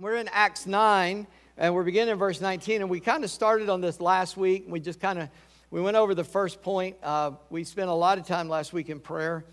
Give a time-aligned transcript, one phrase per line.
[0.00, 1.24] We're in Acts 9,
[1.56, 2.80] and we're beginning in verse 19.
[2.80, 4.64] And we kind of started on this last week.
[4.66, 5.28] We just kind of
[5.70, 6.96] we went over the first point.
[7.00, 9.44] Uh, we spent a lot of time last week in prayer,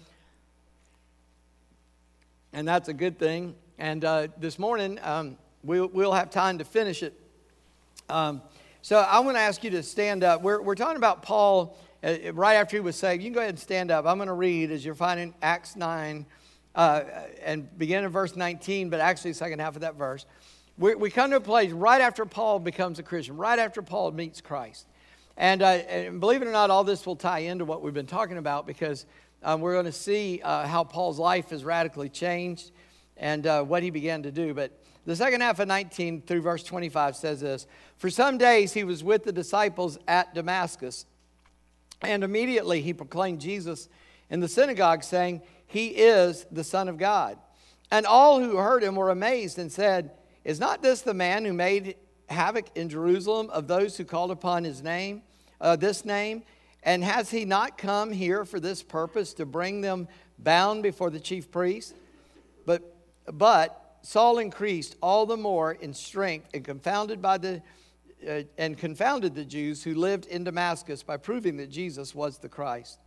[2.54, 3.54] and that's a good thing.
[3.78, 7.14] And uh, this morning, um, we'll, we'll have time to finish it.
[8.10, 8.42] Um,
[8.82, 10.42] so I want to ask you to stand up.
[10.42, 13.22] We're, we're talking about Paul uh, right after he was saved.
[13.22, 14.08] You can go ahead and stand up.
[14.08, 16.26] I'm going to read as you're finding Acts 9
[16.76, 17.04] uh,
[17.44, 20.26] and begin in verse 19, but actually, second half of that verse.
[20.78, 24.12] We, we come to a place right after Paul becomes a Christian, right after Paul
[24.12, 24.88] meets Christ.
[25.38, 28.06] And, uh, and believe it or not, all this will tie into what we've been
[28.06, 29.06] talking about because
[29.44, 32.72] um, we're going to see uh, how Paul's life has radically changed
[33.18, 34.54] and uh, what he began to do.
[34.54, 34.72] But
[35.06, 39.04] the second half of 19 through verse 25 says this For some days he was
[39.04, 41.06] with the disciples at Damascus,
[42.02, 43.90] and immediately he proclaimed Jesus
[44.30, 45.42] in the synagogue, saying,
[45.72, 47.38] he is the Son of God.
[47.90, 50.12] And all who heard him were amazed and said,
[50.44, 51.96] Is not this the man who made
[52.30, 55.24] havoc in Jerusalem of those who called upon his name,
[55.62, 56.44] uh, this name?
[56.84, 61.20] And has he not come here for this purpose to bring them bound before the
[61.22, 61.94] chief priests?
[62.66, 62.82] But,
[63.32, 67.62] but Saul increased all the more in strength and confounded by the
[68.30, 72.50] uh, and confounded the Jews who lived in Damascus by proving that Jesus was the
[72.50, 73.00] Christ.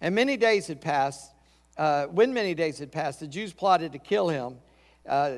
[0.00, 1.30] And many days had passed
[1.78, 4.56] uh, when many days had passed, the Jews plotted to kill him.
[5.06, 5.36] Uh,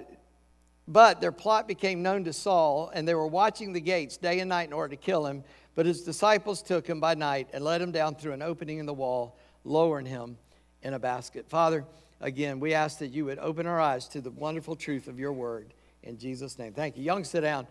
[0.86, 4.48] but their plot became known to Saul, and they were watching the gates day and
[4.48, 5.44] night in order to kill him.
[5.74, 8.86] But his disciples took him by night and led him down through an opening in
[8.86, 10.38] the wall, lowering him
[10.82, 11.48] in a basket.
[11.48, 11.84] Father,
[12.20, 15.32] again, we ask that you would open our eyes to the wonderful truth of your
[15.32, 15.74] word.
[16.02, 16.72] In Jesus' name.
[16.72, 17.02] Thank you.
[17.02, 17.66] Young, sit down.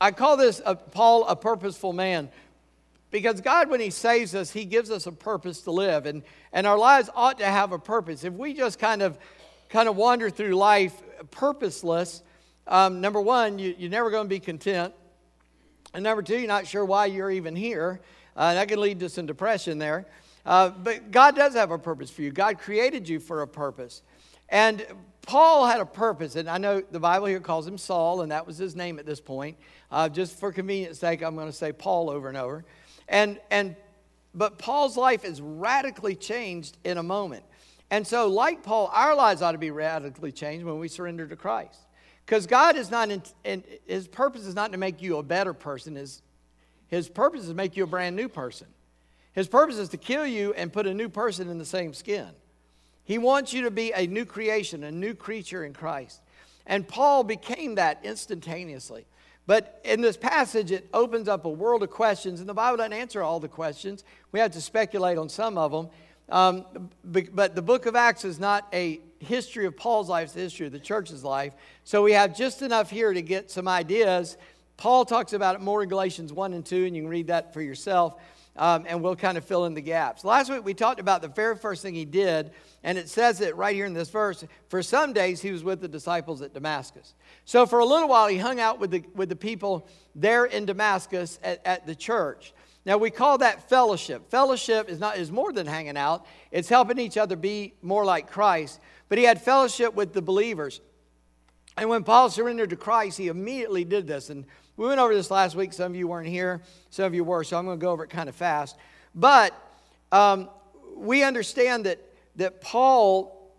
[0.00, 2.28] I call this a, Paul a purposeful man
[3.10, 6.06] because God, when He saves us, He gives us a purpose to live.
[6.06, 8.24] And, and our lives ought to have a purpose.
[8.24, 9.18] If we just kind of
[9.68, 10.94] kind of wander through life
[11.30, 12.22] purposeless,
[12.66, 14.94] um, number one, you, you're never going to be content.
[15.94, 18.00] And number two, you're not sure why you're even here.
[18.36, 20.06] Uh, that can lead to some depression there.
[20.44, 22.30] Uh, but God does have a purpose for you.
[22.30, 24.02] God created you for a purpose.
[24.48, 24.86] And
[25.22, 28.46] Paul had a purpose, and I know the Bible here calls him Saul, and that
[28.46, 29.56] was his name at this point.
[29.90, 32.64] Uh, just for convenience sake, I'm going to say Paul over and over.
[33.08, 33.76] And, and,
[34.34, 37.44] but Paul's life is radically changed in a moment.
[37.90, 41.36] And so, like Paul, our lives ought to be radically changed when we surrender to
[41.36, 41.78] Christ.
[42.24, 45.54] Because God is not, in, in, his purpose is not to make you a better
[45.54, 46.22] person, his,
[46.88, 48.66] his purpose is to make you a brand new person.
[49.32, 52.28] His purpose is to kill you and put a new person in the same skin.
[53.04, 56.20] He wants you to be a new creation, a new creature in Christ.
[56.66, 59.06] And Paul became that instantaneously.
[59.46, 62.92] But in this passage, it opens up a world of questions, and the Bible doesn't
[62.92, 64.04] answer all the questions.
[64.32, 65.88] We have to speculate on some of them.
[66.28, 70.40] Um, but the book of Acts is not a history of Paul's life, it's the
[70.40, 71.54] history of the church's life.
[71.84, 74.36] So we have just enough here to get some ideas.
[74.76, 77.54] Paul talks about it more in Galatians 1 and 2, and you can read that
[77.54, 78.20] for yourself
[78.58, 80.24] um, and we'll kind of fill in the gaps.
[80.24, 82.50] Last week we talked about the very first thing he did,
[82.82, 84.44] and it says it right here in this verse.
[84.68, 87.14] For some days he was with the disciples at Damascus.
[87.44, 90.66] So for a little while he hung out with the, with the people there in
[90.66, 92.52] Damascus at, at the church.
[92.84, 94.30] Now we call that fellowship.
[94.30, 96.24] Fellowship is not is more than hanging out.
[96.52, 98.80] It's helping each other be more like Christ.
[99.08, 100.80] But he had fellowship with the believers.
[101.76, 104.30] And when Paul surrendered to Christ, he immediately did this.
[104.30, 105.72] And we went over this last week.
[105.72, 106.60] Some of you weren't here,
[106.90, 108.76] some of you were, so I'm going to go over it kind of fast.
[109.14, 109.54] But
[110.12, 110.50] um,
[110.94, 111.98] we understand that,
[112.36, 113.52] that Paul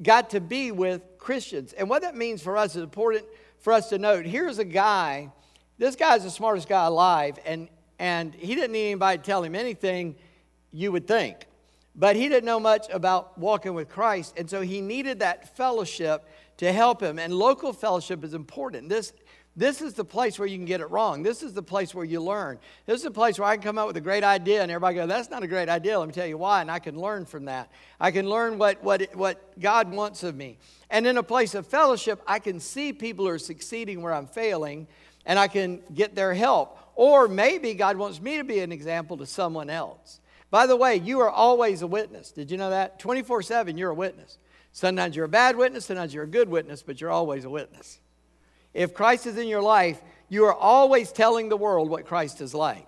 [0.00, 1.72] got to be with Christians.
[1.72, 3.24] And what that means for us is important
[3.58, 4.24] for us to note.
[4.24, 5.30] Here's a guy,
[5.78, 7.68] this guy's the smartest guy alive, and,
[7.98, 10.14] and he didn't need anybody to tell him anything
[10.72, 11.46] you would think.
[11.94, 16.26] But he didn't know much about walking with Christ, and so he needed that fellowship
[16.56, 17.18] to help him.
[17.18, 18.88] And local fellowship is important.
[18.88, 19.12] This
[19.54, 21.22] this is the place where you can get it wrong.
[21.22, 22.58] This is the place where you learn.
[22.86, 24.94] This is the place where I can come up with a great idea and everybody
[24.94, 25.98] go, that's not a great idea.
[25.98, 26.62] Let me tell you why.
[26.62, 27.70] And I can learn from that.
[28.00, 30.56] I can learn what, what, what God wants of me.
[30.88, 34.26] And in a place of fellowship, I can see people who are succeeding where I'm
[34.26, 34.86] failing
[35.26, 36.78] and I can get their help.
[36.94, 40.20] Or maybe God wants me to be an example to someone else.
[40.50, 42.30] By the way, you are always a witness.
[42.30, 42.98] Did you know that?
[42.98, 44.38] 24 7, you're a witness.
[44.72, 48.00] Sometimes you're a bad witness, sometimes you're a good witness, but you're always a witness.
[48.74, 52.54] If Christ is in your life, you are always telling the world what Christ is
[52.54, 52.86] like.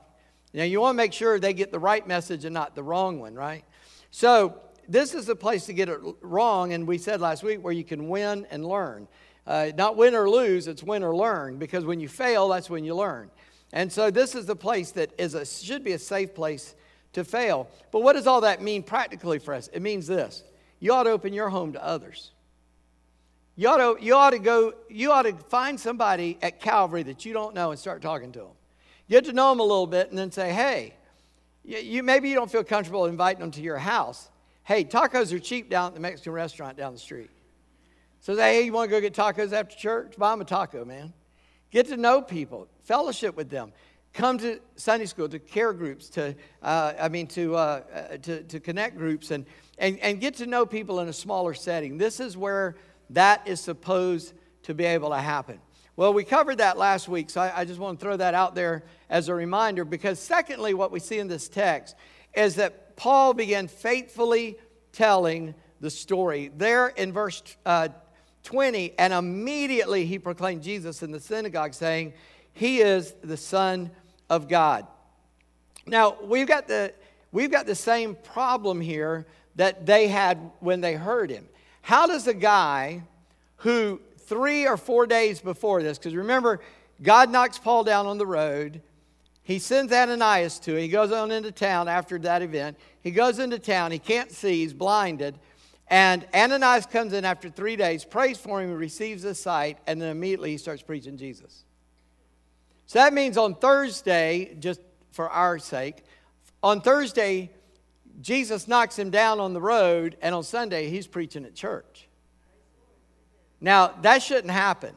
[0.55, 3.19] Now, you want to make sure they get the right message and not the wrong
[3.19, 3.65] one, right?
[4.11, 7.73] So, this is the place to get it wrong, and we said last week where
[7.73, 9.09] you can win and learn.
[9.47, 12.85] Uh, not win or lose, it's win or learn, because when you fail, that's when
[12.85, 13.31] you learn.
[13.73, 16.77] And so, this is the place that is a, should be a safe place
[17.15, 17.69] to fail.
[17.91, 19.69] But what does all that mean practically for us?
[19.73, 20.45] It means this
[20.79, 22.31] you ought to open your home to others.
[23.57, 27.25] You ought, to, you ought to go, you ought to find somebody at Calvary that
[27.25, 28.49] you don't know and start talking to them.
[29.09, 30.95] Get to know them a little bit and then say, hey,
[31.65, 34.29] you, you maybe you don't feel comfortable inviting them to your house.
[34.65, 37.31] Hey, tacos are cheap down at the Mexican restaurant down the street.
[38.21, 40.15] So say, hey, you want to go get tacos after church?
[40.17, 41.13] Buy them a taco, man.
[41.71, 43.73] Get to know people, fellowship with them.
[44.15, 48.43] Come to Sunday school, to care groups, to, uh, I mean, to, uh, uh, to,
[48.45, 49.45] to connect groups, and,
[49.79, 51.99] and, and get to know people in a smaller setting.
[51.99, 52.77] This is where
[53.11, 54.33] that is supposed
[54.65, 55.61] to be able to happen.
[55.97, 58.57] Well, we covered that last week, so I, I, just want to throw that out
[58.57, 61.95] there as a reminder because, secondly, what we see in this text
[62.35, 64.59] is that Paul began faithfully
[64.93, 66.51] telling the story.
[66.57, 67.89] There in verse uh,
[68.43, 72.15] 20, and immediately he proclaimed Jesus in the synagogue, saying,
[72.53, 73.91] He is the Son
[74.29, 74.87] of God.
[75.87, 76.93] Now, we've got the,
[77.33, 81.47] we've got the same problem here that they had when they heard him.
[81.85, 83.03] How does a guy
[83.57, 86.61] who three or four days before this, because remember,
[87.03, 88.81] God knocks Paul down on the road.
[89.43, 90.79] He sends Ananias to him.
[90.79, 92.79] He goes on into town after that event.
[93.03, 93.93] He goes into town.
[93.93, 94.63] He can't see.
[94.63, 95.39] He's blinded.
[95.89, 100.09] And Ananias comes in after three days, prays for him, receives his sight, and then
[100.09, 101.67] immediately he starts preaching Jesus.
[102.87, 104.81] So that means on Thursday, just
[105.13, 106.03] for our sake,
[106.63, 107.51] on Thursday,
[108.21, 112.09] Jesus knocks him down on the road, and on Sunday, he's preaching at church.
[113.61, 114.95] Now, that shouldn't happen.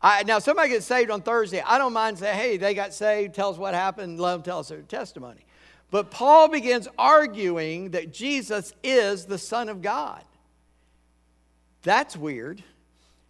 [0.00, 1.62] I, now, somebody gets saved on Thursday.
[1.64, 4.58] I don't mind saying, hey, they got saved, tell us what happened, let them tell
[4.58, 5.46] us their testimony.
[5.90, 10.22] But Paul begins arguing that Jesus is the Son of God.
[11.82, 12.62] That's weird.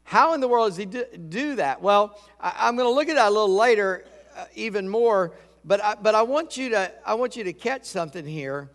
[0.04, 1.82] How in the world does he do, do that?
[1.82, 4.04] Well, I, am going to look at that a little later,
[4.36, 5.32] uh, even more.
[5.64, 8.70] But I, but I want you to I want you to catch something here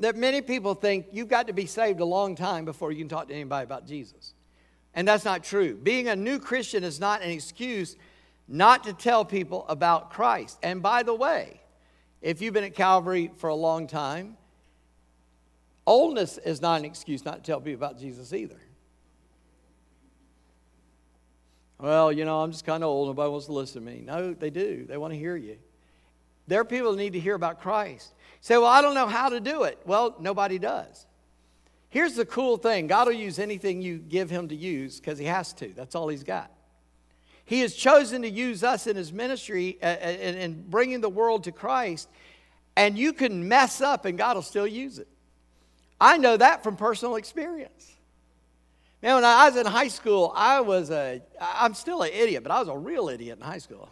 [0.00, 3.08] that many people think you've got to be saved a long time before you can
[3.08, 4.34] talk to anybody about Jesus.
[4.94, 5.76] And that's not true.
[5.76, 7.96] Being a new Christian is not an excuse
[8.48, 10.58] not to tell people about Christ.
[10.62, 11.60] And by the way,
[12.20, 14.36] if you've been at Calvary for a long time,
[15.86, 18.58] oldness is not an excuse not to tell people about Jesus either.
[21.78, 23.08] Well, you know, I'm just kind of old.
[23.08, 24.02] Nobody wants to listen to me.
[24.04, 24.84] No, they do.
[24.86, 25.56] They want to hear you.
[26.46, 28.12] There are people that need to hear about Christ.
[28.40, 29.78] Say, well, I don't know how to do it.
[29.84, 31.06] Well, nobody does.
[31.90, 35.26] Here's the cool thing God will use anything you give Him to use because He
[35.26, 35.68] has to.
[35.74, 36.50] That's all He's got.
[37.44, 41.52] He has chosen to use us in His ministry and uh, bringing the world to
[41.52, 42.08] Christ,
[42.76, 45.08] and you can mess up and God will still use it.
[46.00, 47.92] I know that from personal experience.
[49.02, 52.52] Man, when I was in high school, I was a, I'm still an idiot, but
[52.52, 53.88] I was a real idiot in high school.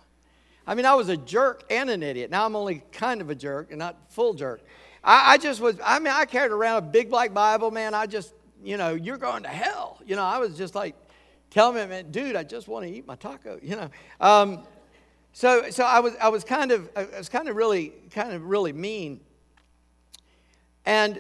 [0.69, 2.31] I mean, I was a jerk and an idiot.
[2.31, 4.61] Now I'm only kind of a jerk and not full jerk.
[5.03, 7.95] I, I just was, I mean, I carried around a big black Bible, man.
[7.95, 9.99] I just, you know, you're going to hell.
[10.05, 10.95] You know, I was just like,
[11.49, 13.89] telling me, man, dude, I just want to eat my taco, you know.
[14.21, 14.65] Um,
[15.33, 18.45] so, so I was, I was kind of, I was kind of really, kind of
[18.45, 19.21] really mean.
[20.85, 21.19] And,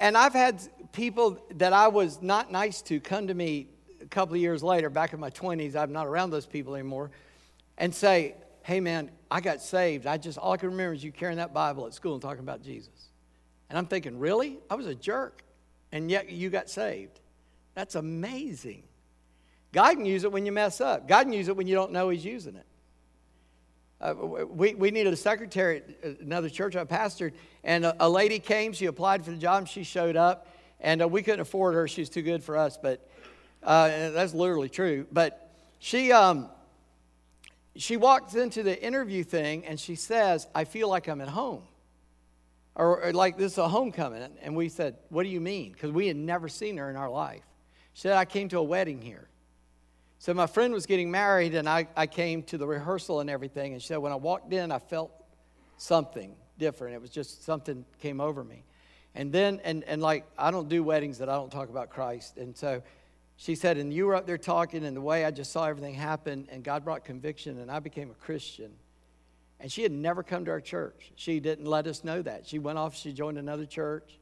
[0.00, 0.60] and I've had
[0.90, 3.68] people that I was not nice to come to me
[4.02, 7.12] a couple of years later, back in my 20s, I'm not around those people anymore,
[7.78, 10.06] and say, hey man, I got saved.
[10.06, 12.40] I just, all I can remember is you carrying that Bible at school and talking
[12.40, 13.08] about Jesus.
[13.68, 14.58] And I'm thinking, really?
[14.68, 15.42] I was a jerk,
[15.92, 17.20] and yet you got saved.
[17.74, 18.82] That's amazing.
[19.72, 21.06] God can use it when you mess up.
[21.06, 22.66] God can use it when you don't know He's using it.
[24.00, 28.38] Uh, we, we needed a secretary at another church I pastored, and a, a, lady
[28.38, 28.72] came.
[28.72, 29.68] She applied for the job.
[29.68, 30.48] She showed up,
[30.80, 31.86] and uh, we couldn't afford her.
[31.86, 33.06] She was too good for us, but
[33.62, 35.06] uh, that's literally true.
[35.12, 36.48] But she, um,
[37.76, 41.62] she walks into the interview thing, and she says, I feel like I'm at home.
[42.74, 44.26] Or, or like this is a homecoming.
[44.42, 45.72] And we said, What do you mean?
[45.72, 47.42] Because we had never seen her in our life.
[47.92, 49.28] She said, I came to a wedding here.
[50.18, 53.72] So my friend was getting married, and I, I came to the rehearsal and everything.
[53.72, 55.10] And she said, when I walked in, I felt
[55.78, 56.94] something different.
[56.94, 58.64] It was just something came over me.
[59.14, 62.36] And then, and, and like, I don't do weddings that I don't talk about Christ.
[62.36, 62.82] And so
[63.40, 65.94] she said, and you were up there talking, and the way I just saw everything
[65.94, 68.70] happen, and God brought conviction, and I became a Christian.
[69.58, 71.10] And she had never come to our church.
[71.16, 72.46] She didn't let us know that.
[72.46, 74.18] She went off, she joined another church.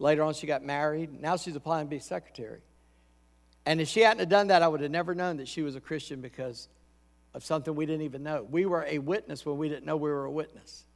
[0.00, 1.22] Later on, she got married.
[1.22, 2.58] Now she's applying to be secretary.
[3.66, 5.76] And if she hadn't have done that, I would have never known that she was
[5.76, 6.68] a Christian because
[7.34, 8.44] of something we didn't even know.
[8.50, 10.86] We were a witness when we didn't know we were a witness.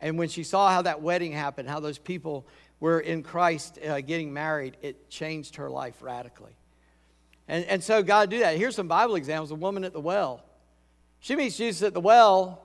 [0.00, 2.46] And when she saw how that wedding happened, how those people
[2.82, 6.50] were in Christ uh, getting married, it changed her life radically.
[7.46, 8.56] And, and so God do that.
[8.56, 9.52] Here's some Bible examples.
[9.52, 10.44] A woman at the well.
[11.20, 12.60] She meets Jesus at the well.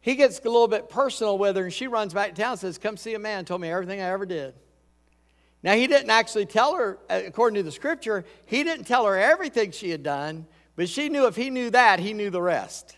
[0.00, 2.60] He gets a little bit personal with her, and she runs back to town and
[2.60, 4.54] says, Come see a man, told me everything I ever did.
[5.62, 9.18] Now, he didn't actually tell her, uh, according to the scripture, he didn't tell her
[9.18, 12.96] everything she had done, but she knew if he knew that, he knew the rest.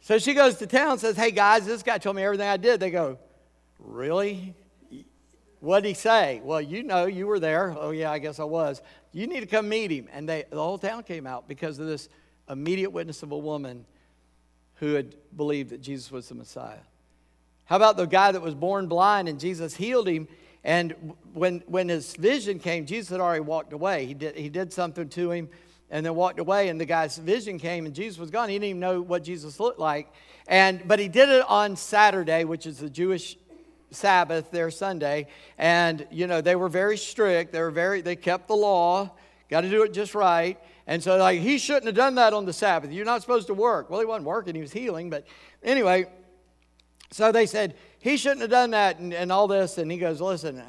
[0.00, 2.56] So she goes to town and says, Hey guys, this guy told me everything I
[2.56, 2.80] did.
[2.80, 3.18] They go,
[3.78, 4.54] Really?
[5.60, 6.40] What did he say?
[6.44, 7.74] Well, you know, you were there.
[7.78, 8.82] Oh, yeah, I guess I was.
[9.12, 10.08] You need to come meet him.
[10.12, 12.08] And they, the whole town came out because of this
[12.48, 13.84] immediate witness of a woman
[14.76, 16.78] who had believed that Jesus was the Messiah.
[17.64, 20.28] How about the guy that was born blind and Jesus healed him?
[20.62, 24.06] And when, when his vision came, Jesus had already walked away.
[24.06, 25.48] He did, he did something to him
[25.90, 28.64] and then walked away and the guy's vision came and jesus was gone he didn't
[28.64, 30.12] even know what jesus looked like
[30.48, 33.36] and but he did it on saturday which is the jewish
[33.96, 35.26] sabbath their sunday
[35.58, 39.10] and you know they were very strict they were very they kept the law
[39.48, 42.44] got to do it just right and so like he shouldn't have done that on
[42.44, 45.26] the sabbath you're not supposed to work well he wasn't working he was healing but
[45.62, 46.06] anyway
[47.10, 50.20] so they said he shouldn't have done that and, and all this and he goes
[50.20, 50.62] listen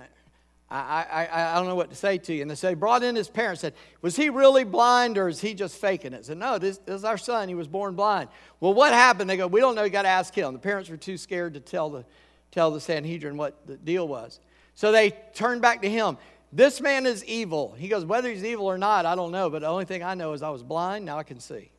[0.69, 2.41] I, I, I don't know what to say to you.
[2.41, 5.53] And they say, brought in his parents, said, Was he really blind or is he
[5.53, 6.17] just faking it?
[6.17, 7.47] I said, No, this, this is our son.
[7.47, 8.29] He was born blind.
[8.59, 9.29] Well, what happened?
[9.29, 9.83] They go, We don't know.
[9.83, 10.51] You got to ask him.
[10.51, 12.05] The parents were too scared to tell the,
[12.51, 14.39] tell the Sanhedrin what the deal was.
[14.75, 16.17] So they turned back to him.
[16.51, 17.75] This man is evil.
[17.77, 19.49] He goes, Whether he's evil or not, I don't know.
[19.49, 21.05] But the only thing I know is I was blind.
[21.05, 21.71] Now I can see.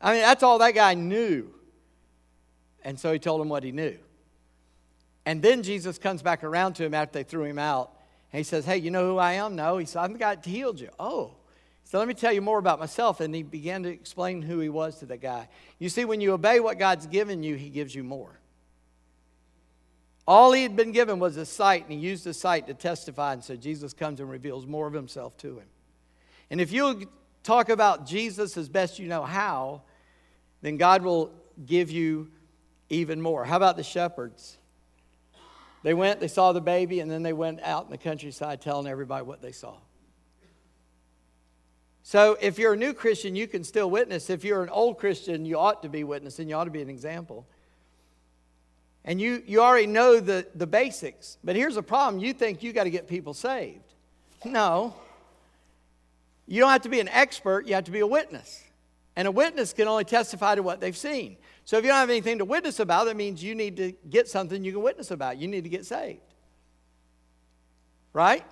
[0.00, 1.52] I mean, that's all that guy knew.
[2.82, 3.96] And so he told him what he knew.
[5.24, 7.92] And then Jesus comes back around to him after they threw him out.
[8.32, 9.56] And he says, Hey, you know who I am?
[9.56, 9.78] No.
[9.78, 10.90] He said, I'm the guy that healed you.
[10.98, 11.35] Oh.
[11.86, 13.20] So let me tell you more about myself.
[13.20, 15.48] And he began to explain who he was to the guy.
[15.78, 18.40] You see, when you obey what God's given you, he gives you more.
[20.26, 23.34] All he had been given was a sight, and he used the sight to testify.
[23.34, 25.66] And so Jesus comes and reveals more of himself to him.
[26.50, 27.08] And if you
[27.44, 29.82] talk about Jesus as best you know how,
[30.62, 31.30] then God will
[31.64, 32.32] give you
[32.90, 33.44] even more.
[33.44, 34.58] How about the shepherds?
[35.84, 38.88] They went, they saw the baby, and then they went out in the countryside telling
[38.88, 39.74] everybody what they saw.
[42.06, 44.30] So if you're a new Christian, you can still witness.
[44.30, 46.48] If you're an old Christian, you ought to be witnessing.
[46.48, 47.44] You ought to be an example.
[49.04, 51.36] And you, you already know the, the basics.
[51.42, 53.92] But here's a problem you think you got to get people saved.
[54.44, 54.94] No.
[56.46, 58.62] You don't have to be an expert, you have to be a witness.
[59.16, 61.36] And a witness can only testify to what they've seen.
[61.64, 64.28] So if you don't have anything to witness about, that means you need to get
[64.28, 65.38] something you can witness about.
[65.38, 66.20] You need to get saved.
[68.12, 68.44] Right?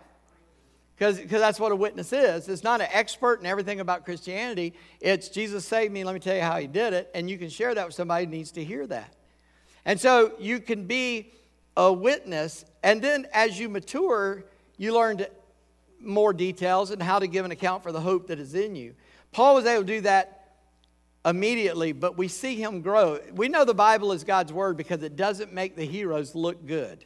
[0.97, 2.49] Because that's what a witness is.
[2.49, 4.75] It's not an expert in everything about Christianity.
[5.01, 7.11] It's Jesus saved me, let me tell you how he did it.
[7.15, 9.13] And you can share that with somebody who needs to hear that.
[9.85, 11.33] And so you can be
[11.77, 12.65] a witness.
[12.83, 14.45] And then as you mature,
[14.77, 15.25] you learn
[16.01, 18.95] more details and how to give an account for the hope that is in you.
[19.33, 20.57] Paul was able to do that
[21.25, 23.19] immediately, but we see him grow.
[23.33, 27.05] We know the Bible is God's word because it doesn't make the heroes look good.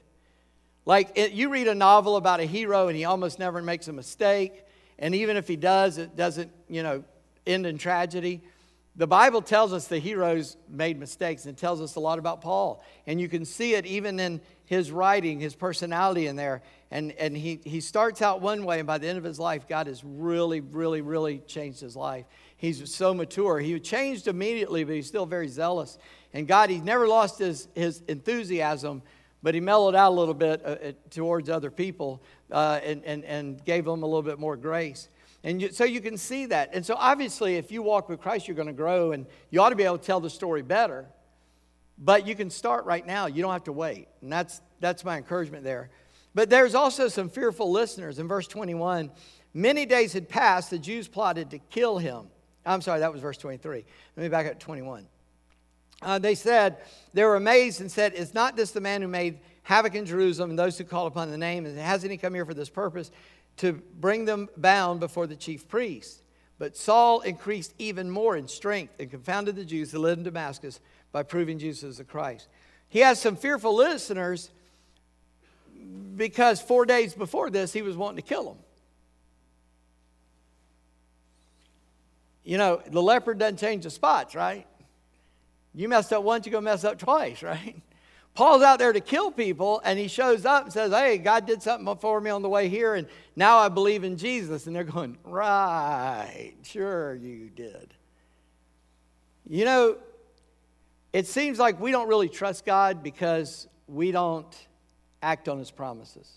[0.89, 3.93] Like it, you read a novel about a hero and he almost never makes a
[3.93, 4.65] mistake,
[4.99, 7.05] and even if he does, it doesn't, you know,
[7.47, 8.41] end in tragedy.
[8.97, 12.83] The Bible tells us the heroes made mistakes and tells us a lot about Paul.
[13.07, 16.63] And you can see it even in his writing, his personality in there.
[16.91, 19.69] And, and he, he starts out one way, and by the end of his life,
[19.69, 22.25] God has really, really, really changed his life
[22.59, 23.59] he's so mature.
[23.61, 25.97] He changed immediately, but he's still very zealous.
[26.35, 29.03] And God, he's never lost his, his enthusiasm,
[29.43, 33.25] but he mellowed out a little bit uh, uh, towards other people uh, and, and,
[33.25, 35.09] and gave them a little bit more grace.
[35.45, 36.71] And you, so you can see that.
[36.73, 39.69] And so obviously, if you walk with Christ, you're going to grow, and you ought
[39.71, 41.07] to be able to tell the story better.
[41.97, 43.27] But you can start right now.
[43.27, 44.09] You don't have to wait.
[44.23, 45.91] And that's, that's my encouragement there.
[46.35, 48.19] But there's also some fearful listeners.
[48.19, 49.11] In verse 21,
[49.55, 52.27] many days had passed, the Jews plotted to kill him.
[52.67, 53.85] I'm sorry, that was verse 23.
[54.17, 55.07] Let me back up to 21.
[56.01, 56.77] Uh, they said,
[57.13, 60.51] they were amazed and said, Is not this the man who made havoc in Jerusalem
[60.51, 61.67] and those who call upon the name?
[61.67, 63.11] And hasn't he come here for this purpose?
[63.59, 66.23] To bring them bound before the chief priests.
[66.59, 70.81] But Saul increased even more in strength and confounded the Jews that lived in Damascus
[71.13, 72.49] by proving Jesus the Christ.
[72.89, 74.51] He has some fearful listeners
[76.17, 78.59] because four days before this, he was wanting to kill them.
[82.49, 84.67] you know, the leopard doesn't change the spots, right?
[85.79, 87.81] You messed up once, you're going to mess up twice, right?
[88.35, 91.63] Paul's out there to kill people, and he shows up and says, Hey, God did
[91.63, 93.07] something for me on the way here, and
[93.37, 94.67] now I believe in Jesus.
[94.67, 97.95] And they're going, Right, sure you did.
[99.49, 99.99] You know,
[101.13, 104.69] it seems like we don't really trust God because we don't
[105.23, 106.29] act on his promises.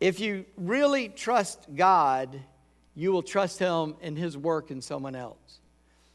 [0.00, 2.40] If you really trust God,
[2.98, 5.60] you will trust Him in His work in someone else.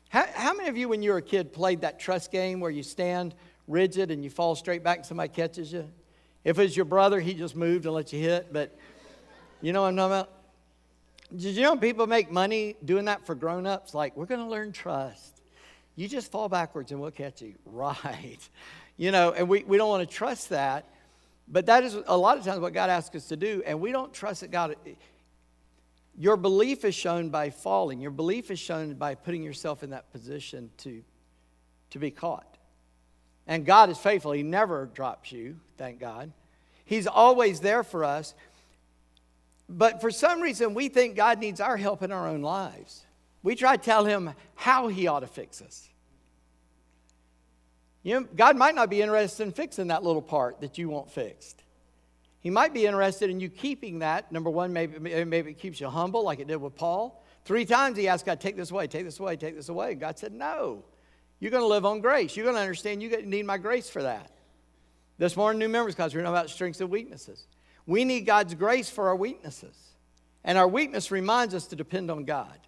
[0.10, 2.70] How, how, many of you, when you were a kid, played that trust game where
[2.70, 3.34] you stand
[3.70, 5.90] rigid and you fall straight back and somebody catches you.
[6.44, 8.52] If it's your brother, he just moved and let you hit.
[8.52, 8.78] But
[9.62, 10.30] you know what I'm talking about?
[11.36, 13.94] Did you know people make money doing that for grown ups?
[13.94, 15.42] Like, we're going to learn trust.
[15.96, 17.54] You just fall backwards and we'll catch you.
[17.66, 18.40] Right.
[18.98, 20.86] You know, and we, we don't want to trust that.
[21.48, 23.92] But that is a lot of times what God asks us to do, and we
[23.92, 24.76] don't trust that God.
[26.18, 28.00] Your belief is shown by falling.
[28.00, 31.04] Your belief is shown by putting yourself in that position to,
[31.92, 32.58] to be caught.
[33.48, 34.32] And God is faithful.
[34.32, 36.32] He never drops you, thank God.
[36.86, 38.34] He's always there for us.
[39.68, 43.06] But for some reason, we think God needs our help in our own lives.
[43.42, 45.90] We try to tell Him how He ought to fix us.
[48.04, 51.10] You know, God might not be interested in fixing that little part that you want
[51.10, 51.63] fixed.
[52.44, 54.30] He might be interested in you keeping that.
[54.32, 57.24] Number one, maybe, maybe it keeps you humble, like it did with Paul.
[57.46, 59.96] Three times he asked God, take this away, take this away, take this away.
[59.96, 60.84] God said, no.
[61.40, 62.36] You're going to live on grace.
[62.36, 64.30] You're going to understand you need my grace for that.
[65.18, 67.48] This morning, new members class, we're talking about strengths and weaknesses.
[67.86, 69.78] We need God's grace for our weaknesses.
[70.44, 72.60] And our weakness reminds us to depend on God.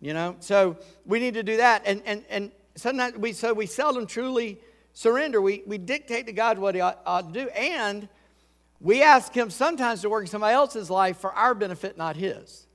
[0.00, 0.36] You know?
[0.40, 1.82] So we need to do that.
[1.84, 4.58] And, and, and sometimes we, so we seldom truly
[4.94, 5.42] surrender.
[5.42, 7.50] We, we dictate to God what He ought, ought to do.
[7.50, 8.08] And
[8.80, 12.66] we ask Him sometimes to work in somebody else's life for our benefit, not His.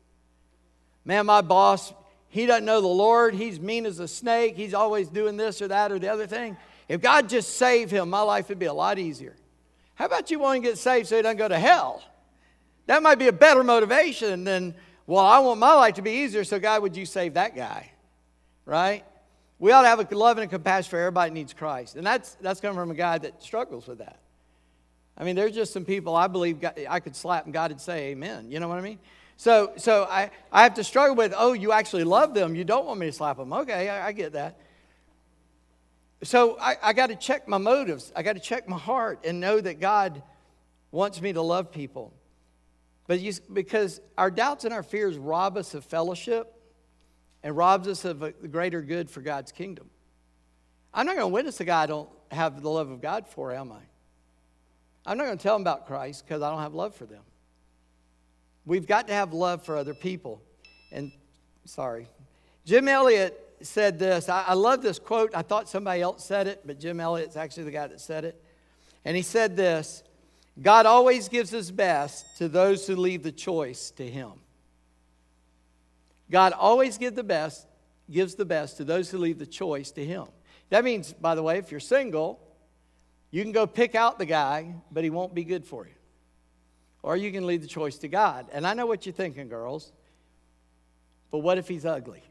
[1.03, 1.93] Man, my boss,
[2.35, 3.33] he doesn't know the Lord.
[3.33, 4.57] He's mean as a snake.
[4.57, 6.57] He's always doing this or that or the other thing.
[6.89, 9.37] If God just saved him, my life would be a lot easier.
[9.93, 12.03] How about you want to get saved so he doesn't go to hell?
[12.87, 14.75] That might be a better motivation than,
[15.07, 17.91] well, I want my life to be easier, so God, would you save that guy?
[18.65, 19.05] Right?
[19.57, 21.95] We ought to have a love and a compassion for everybody needs Christ.
[21.95, 24.19] And that's, that's coming from a guy that struggles with that.
[25.17, 27.81] I mean, there's just some people I believe God, I could slap and God would
[27.81, 28.51] say amen.
[28.51, 28.99] You know what I mean?
[29.37, 32.55] So, so I, I have to struggle with, oh, you actually love them.
[32.55, 33.51] You don't want me to slap them.
[33.51, 34.57] Okay, I, I get that.
[36.23, 38.11] So I, I got to check my motives.
[38.15, 40.23] I got to check my heart and know that God
[40.91, 42.13] wants me to love people.
[43.07, 46.51] But you, because our doubts and our fears rob us of fellowship
[47.43, 49.89] and robs us of a greater good for God's kingdom.
[50.93, 53.51] I'm not going to witness a guy I don't have the love of God for,
[53.51, 53.81] am I?
[55.05, 57.21] I'm not going to tell them about Christ because I don't have love for them.
[58.65, 60.41] We've got to have love for other people.
[60.91, 61.11] And
[61.65, 62.07] sorry,
[62.65, 64.27] Jim Elliot said this.
[64.29, 65.31] I, I love this quote.
[65.35, 68.41] I thought somebody else said it, but Jim Elliot's actually the guy that said it.
[69.03, 70.03] And he said this
[70.61, 74.31] God always gives his best to those who leave the choice to him.
[76.31, 77.67] God always give the best,
[78.09, 80.25] gives the best to those who leave the choice to him.
[80.69, 82.39] That means, by the way, if you're single,
[83.35, 85.95] you can go pick out the guy, but he won't be good for you
[87.05, 88.47] or you can leave the choice to God.
[88.51, 89.91] And I know what you're thinking, girls,
[91.29, 92.23] but what if he's ugly?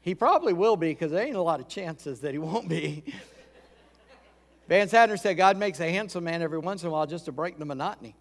[0.00, 3.04] he probably will be because there ain't a lot of chances that he won't be.
[4.68, 7.32] Vance Havner said God makes a handsome man every once in a while just to
[7.32, 8.16] break the monotony.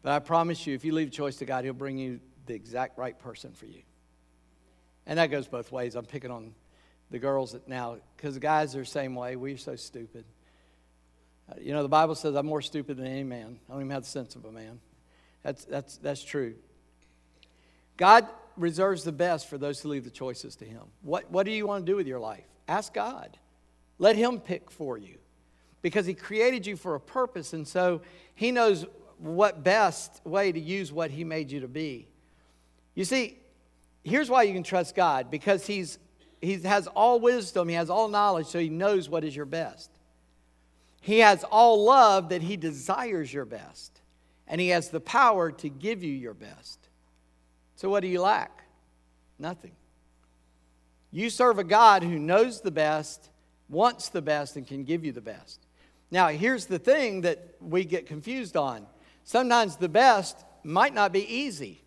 [0.00, 2.96] But I promise you, if you leave choice to God, He'll bring you the exact
[2.96, 3.82] right person for you.
[5.06, 5.94] And that goes both ways.
[5.94, 6.54] I'm picking on
[7.10, 9.36] the girls now, because the guys are the same way.
[9.36, 10.24] We're so stupid.
[11.50, 13.58] Uh, you know, the Bible says, I'm more stupid than any man.
[13.68, 14.80] I don't even have the sense of a man.
[15.42, 16.54] That's, that's, that's true.
[17.96, 20.82] God reserves the best for those who leave the choices to Him.
[21.02, 22.44] What, what do you want to do with your life?
[22.68, 23.36] Ask God.
[23.98, 25.18] Let Him pick for you
[25.82, 28.02] because He created you for a purpose, and so
[28.34, 28.86] He knows
[29.18, 32.08] what best way to use what He made you to be.
[32.94, 33.38] You see,
[34.04, 35.98] here's why you can trust God because He's
[36.42, 39.90] he has all wisdom, he has all knowledge, so he knows what is your best.
[41.00, 44.00] He has all love that he desires your best,
[44.48, 46.80] and he has the power to give you your best.
[47.76, 48.64] So, what do you lack?
[49.38, 49.72] Nothing.
[51.12, 53.30] You serve a God who knows the best,
[53.68, 55.60] wants the best, and can give you the best.
[56.10, 58.86] Now, here's the thing that we get confused on
[59.22, 61.84] sometimes the best might not be easy,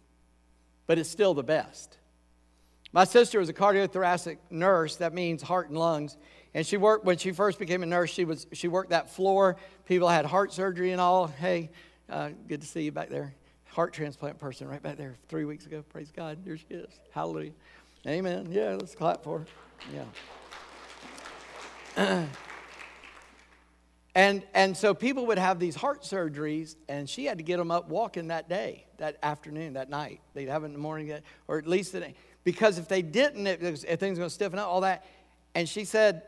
[0.88, 1.97] but it's still the best.
[2.95, 4.95] My sister was a cardiothoracic nurse.
[4.95, 6.15] That means heart and lungs.
[6.53, 8.10] And she worked when she first became a nurse.
[8.10, 9.58] She was she worked that floor.
[9.84, 11.27] People had heart surgery and all.
[11.27, 11.71] Hey,
[12.10, 13.36] uh, good to see you back there.
[13.65, 15.84] Heart transplant person right back there three weeks ago.
[15.89, 16.45] Praise God.
[16.45, 16.88] There she is.
[17.12, 17.51] Hallelujah.
[18.08, 18.47] Amen.
[18.49, 19.45] Yeah, let's clap for her.
[21.97, 22.27] Yeah.
[24.15, 27.71] and and so people would have these heart surgeries, and she had to get them
[27.71, 30.21] up walking that day, that afternoon, that night.
[30.34, 31.13] They'd have it in the morning,
[31.49, 32.13] or at least the
[32.45, 35.05] because if they didn't, it, if things were going to stiffen up, all that.
[35.53, 36.21] And she said,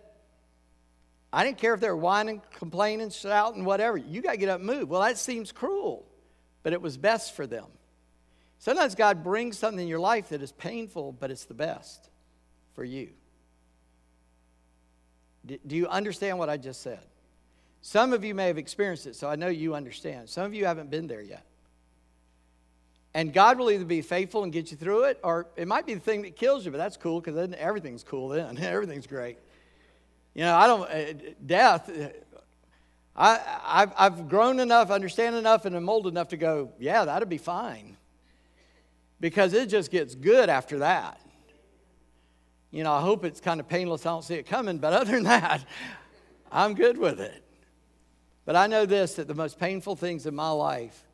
[1.32, 3.96] I didn't care if they were whining, complaining, shouting, whatever.
[3.96, 4.90] You got to get up and move.
[4.90, 6.06] Well, that seems cruel,
[6.64, 7.66] but it was best for them.
[8.60, 12.10] Sometimes God brings something in your life that is painful, but it's the best
[12.74, 13.10] for you.
[15.46, 17.00] Do you understand what I just said?
[17.82, 20.28] Some of you may have experienced it, so I know you understand.
[20.28, 21.46] Some of you haven't been there yet.
[23.18, 25.96] And God will either be faithful and get you through it, or it might be
[25.96, 28.56] the thing that kills you, but that's cool because then everything's cool then.
[28.62, 29.40] everything's great.
[30.36, 31.90] You know, I don't, uh, death,
[33.16, 37.28] I, I've, I've grown enough, understand enough, and am old enough to go, yeah, that'll
[37.28, 37.98] be fine.
[39.20, 41.20] Because it just gets good after that.
[42.70, 44.06] You know, I hope it's kind of painless.
[44.06, 45.66] I don't see it coming, but other than that,
[46.52, 47.44] I'm good with it.
[48.46, 51.07] But I know this that the most painful things in my life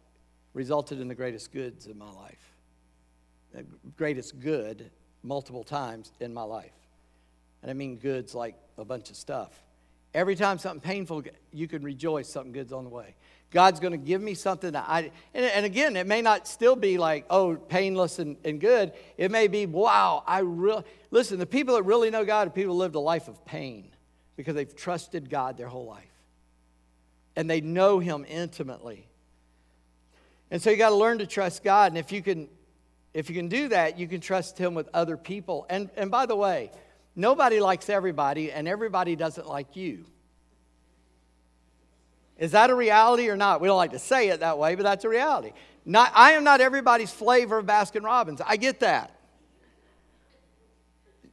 [0.54, 2.56] resulted in the greatest goods in my life.
[3.54, 3.66] The
[3.98, 4.90] greatest good
[5.24, 6.74] multiple times in my life.
[7.62, 9.52] And I mean goods like a bunch of stuff.
[10.14, 13.16] Every time something painful, you can rejoice something good's on the way.
[13.50, 16.76] God's going to give me something that I, and, and, again, it may not still
[16.76, 18.94] be like, oh, painless and, and good.
[19.16, 22.74] It may be, wow, I really, listen, the people that really know God are people
[22.74, 23.92] who lived a life of pain
[24.36, 26.04] because they've trusted God their whole life.
[27.36, 29.08] And they know Him intimately.
[30.54, 31.92] And so you got to learn to trust God.
[31.92, 32.48] And if you can,
[33.12, 35.66] if you can do that, you can trust Him with other people.
[35.68, 36.70] And, and by the way,
[37.16, 40.06] nobody likes everybody, and everybody doesn't like you.
[42.38, 43.62] Is that a reality or not?
[43.62, 45.54] We don't like to say it that way, but that's a reality.
[45.86, 48.40] Not, I am not everybody's flavor of Baskin Robbins.
[48.46, 49.10] I get that.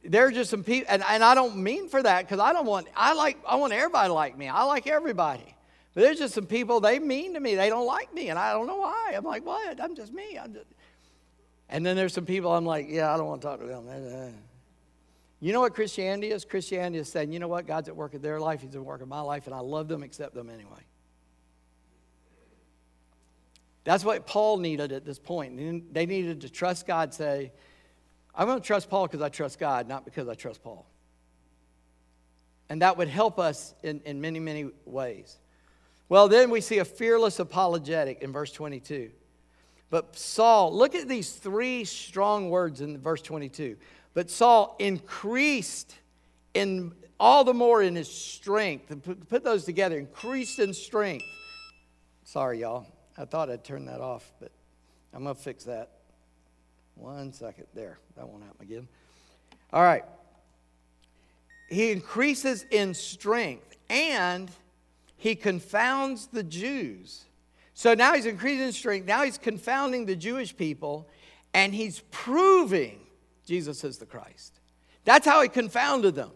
[0.03, 2.65] There are just some people, and, and I don't mean for that because I don't
[2.65, 4.47] want, I like, I want everybody to like me.
[4.47, 5.55] I like everybody.
[5.93, 7.55] There's just some people, they mean to me.
[7.55, 9.13] They don't like me, and I don't know why.
[9.15, 9.81] I'm like, what?
[9.81, 10.37] I'm just me.
[10.37, 10.67] I'm just...
[11.69, 14.33] And then there's some people I'm like, yeah, I don't want to talk to them.
[15.39, 16.45] You know what Christianity is?
[16.45, 17.65] Christianity is saying, you know what?
[17.65, 18.61] God's at work in their life.
[18.61, 20.85] He's at work in my life, and I love them, accept them anyway.
[23.83, 25.93] That's what Paul needed at this point.
[25.93, 27.51] They needed to trust God, say,
[28.33, 30.85] I'm going to trust Paul because I trust God, not because I trust Paul.
[32.69, 35.37] And that would help us in, in many, many ways.
[36.11, 39.11] Well, then we see a fearless apologetic in verse 22.
[39.89, 43.77] But Saul, look at these three strong words in verse 22.
[44.13, 45.95] But Saul increased
[46.53, 48.93] in all the more in his strength.
[49.29, 51.23] Put those together, increased in strength.
[52.25, 52.87] Sorry, y'all.
[53.17, 54.51] I thought I'd turn that off, but
[55.13, 55.91] I'm going to fix that.
[56.95, 57.67] One second.
[57.73, 57.99] There.
[58.17, 58.87] That won't happen again.
[59.71, 60.03] All right.
[61.69, 64.51] He increases in strength and
[65.21, 67.25] he confounds the Jews.
[67.75, 69.05] So now he's increasing in strength.
[69.05, 71.07] Now he's confounding the Jewish people,
[71.53, 73.01] and he's proving
[73.45, 74.59] Jesus is the Christ.
[75.05, 76.31] That's how he confounded them.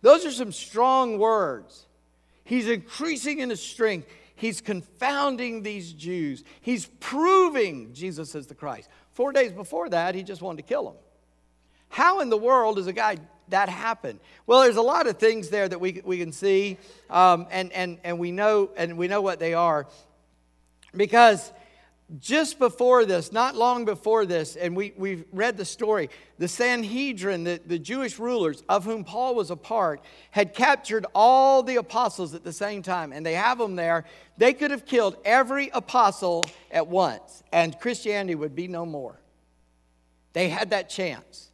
[0.00, 1.84] Those are some strong words.
[2.42, 4.08] He's increasing in his strength.
[4.36, 6.42] He's confounding these Jews.
[6.62, 8.88] He's proving Jesus is the Christ.
[9.12, 10.96] Four days before that, he just wanted to kill them.
[11.90, 13.18] How in the world is a guy
[13.50, 14.20] that happen?
[14.46, 17.98] Well, there's a lot of things there that we, we can see, um, and, and,
[18.04, 19.86] and, we know, and we know what they are.
[20.96, 21.52] Because
[22.18, 27.44] just before this, not long before this, and we, we've read the story, the Sanhedrin,
[27.44, 30.00] the, the Jewish rulers of whom Paul was a part,
[30.32, 34.04] had captured all the apostles at the same time, and they have them there.
[34.38, 39.20] They could have killed every apostle at once, and Christianity would be no more.
[40.32, 41.49] They had that chance.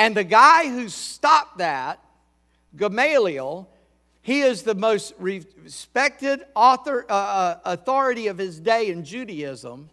[0.00, 2.02] And the guy who stopped that,
[2.74, 3.68] Gamaliel,
[4.22, 9.90] he is the most respected author, uh, uh, authority of his day in Judaism,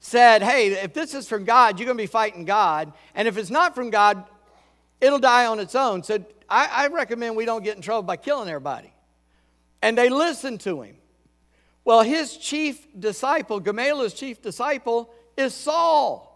[0.00, 2.94] said, Hey, if this is from God, you're going to be fighting God.
[3.14, 4.24] And if it's not from God,
[4.98, 6.02] it'll die on its own.
[6.02, 8.94] So I, I recommend we don't get in trouble by killing everybody.
[9.82, 10.96] And they listened to him.
[11.84, 16.33] Well, his chief disciple, Gamaliel's chief disciple, is Saul.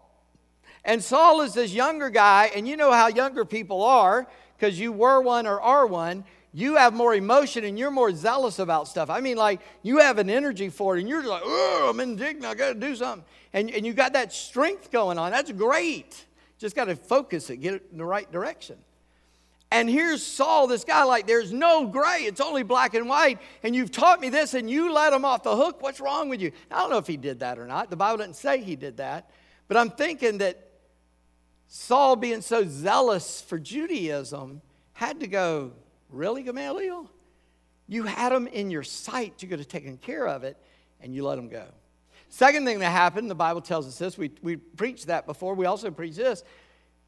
[0.89, 4.25] And Saul is this younger guy, and you know how younger people are
[4.57, 6.23] because you were one or are one.
[6.51, 9.07] You have more emotion and you're more zealous about stuff.
[9.07, 12.43] I mean, like, you have an energy for it, and you're like, oh, I'm indignant,
[12.43, 13.23] I got to do something.
[13.53, 15.29] And, and you got that strength going on.
[15.29, 16.25] That's great.
[16.57, 18.75] Just got to focus it, get it in the right direction.
[19.69, 23.37] And here's Saul, this guy, like, there's no gray, it's only black and white.
[23.61, 25.83] And you've taught me this, and you let him off the hook.
[25.83, 26.51] What's wrong with you?
[26.71, 27.91] I don't know if he did that or not.
[27.91, 29.29] The Bible doesn't say he did that.
[29.67, 30.65] But I'm thinking that
[31.71, 34.61] Saul, being so zealous for Judaism,
[34.93, 35.71] had to go,
[36.09, 37.09] Really, Gamaliel?
[37.87, 39.41] You had him in your sight.
[39.41, 40.57] You could have taken care of it,
[40.99, 41.65] and you let him go.
[42.29, 44.17] Second thing that happened, the Bible tells us this.
[44.17, 45.53] We, we preached that before.
[45.53, 46.43] We also preached this.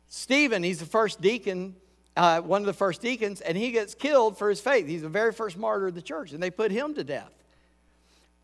[0.08, 1.76] Stephen, he's the first deacon,
[2.16, 4.88] uh, one of the first deacons, and he gets killed for his faith.
[4.88, 7.32] He's the very first martyr of the church, and they put him to death.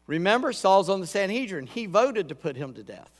[0.07, 1.67] Remember, Saul's on the Sanhedrin.
[1.67, 3.16] He voted to put him to death.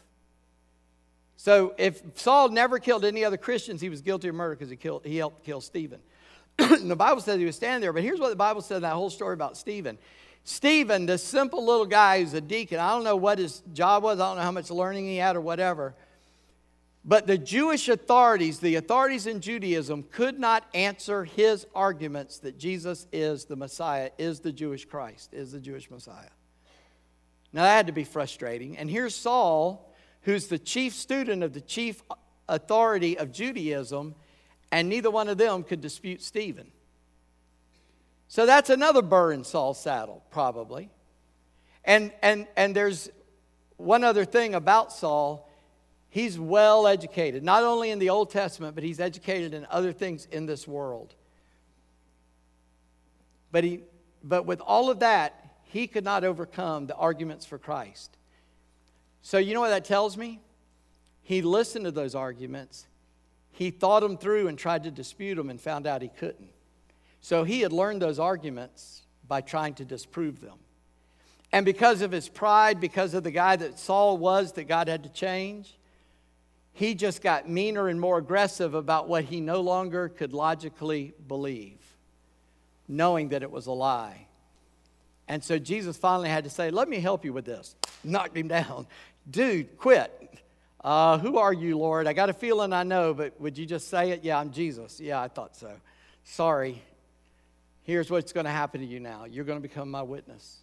[1.38, 4.76] So if Saul never killed any other Christians, he was guilty of murder because he,
[4.76, 6.00] killed, he helped kill Stephen.
[6.58, 8.94] the Bible says he was standing there, but here's what the Bible said in that
[8.94, 10.00] whole story about Stephen.
[10.44, 14.20] Stephen, this simple little guy who's a deacon, I don't know what his job was,
[14.20, 15.94] I don't know how much learning he had or whatever.
[17.06, 23.08] But the Jewish authorities, the authorities in Judaism, could not answer his arguments that Jesus
[23.14, 26.30] is the Messiah, is the Jewish Christ, is the Jewish Messiah.
[27.54, 28.78] Now that had to be frustrating.
[28.78, 32.02] And here's Saul, who's the chief student of the chief
[32.50, 34.16] authority of Judaism,
[34.72, 36.72] and neither one of them could dispute Stephen.
[38.28, 40.90] So that's another burr in Saul's saddle, probably.
[41.86, 43.10] And, and, and there's
[43.78, 45.50] one other thing about Saul.
[46.10, 50.28] He's well educated, not only in the Old Testament, but he's educated in other things
[50.32, 51.14] in this world.
[53.52, 53.82] But, he,
[54.24, 58.17] but with all of that, he could not overcome the arguments for Christ.
[59.22, 60.40] So, you know what that tells me?
[61.22, 62.88] He listened to those arguments,
[63.52, 66.52] he thought them through and tried to dispute them and found out he couldn't.
[67.22, 70.60] So he had learned those arguments by trying to disprove them.
[71.52, 75.04] And because of his pride, because of the guy that Saul was that God had
[75.04, 75.78] to change,
[76.74, 81.80] he just got meaner and more aggressive about what he no longer could logically believe,
[82.88, 84.28] knowing that it was a lie.
[85.28, 87.76] And so Jesus finally had to say, Let me help you with this.
[88.04, 88.88] Knocked him down.
[89.30, 90.12] Dude, quit.
[90.84, 92.08] Uh, who are you, Lord?
[92.08, 94.24] I got a feeling I know, but would you just say it?
[94.24, 95.00] Yeah, I'm Jesus.
[95.00, 95.72] Yeah, I thought so.
[96.24, 96.82] Sorry.
[97.84, 99.26] Here's what's going to happen to you now.
[99.26, 100.60] You're going to become my witness.